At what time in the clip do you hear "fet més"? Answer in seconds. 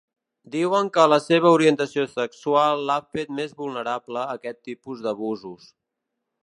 3.17-3.55